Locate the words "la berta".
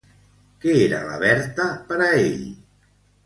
1.09-1.67